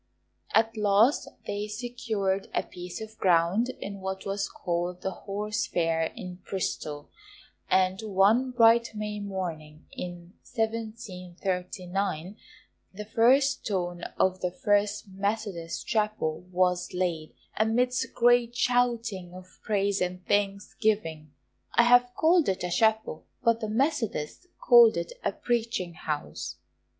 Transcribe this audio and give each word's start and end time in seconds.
At 0.55 0.75
last 0.75 1.27
they 1.45 1.67
secured 1.67 2.49
a 2.55 2.63
piece 2.63 3.01
of 3.01 3.19
ground 3.19 3.69
in 3.79 3.99
what 4.01 4.25
was 4.25 4.49
called 4.49 5.01
the 5.03 5.11
Horse 5.11 5.67
Fair 5.67 6.05
in 6.15 6.37
Bristol, 6.43 7.11
and 7.69 8.01
one 8.01 8.49
bright 8.49 8.95
May 8.95 9.19
morning, 9.19 9.85
in 9.91 10.33
1739, 10.41 12.35
the 12.91 13.05
first 13.05 13.61
stone 13.63 14.01
of 14.17 14.41
the 14.41 14.49
FIRST 14.49 15.07
METHODIST 15.09 15.85
CHAPEL 15.85 16.47
was 16.51 16.95
laid, 16.95 17.35
amidst 17.55 18.11
great 18.15 18.55
shouting 18.55 19.35
of 19.35 19.59
praise 19.61 20.01
and 20.01 20.25
thanksgiving. 20.25 21.31
I 21.75 21.83
have 21.83 22.11
called 22.15 22.49
it 22.49 22.63
a 22.63 22.71
Chapel, 22.71 23.25
but 23.43 23.59
the 23.59 23.69
Methodists 23.69 24.47
called 24.59 24.97
it 24.97 25.13
a 25.23 25.31
"Preaching 25.31 25.93
House." 25.93 26.55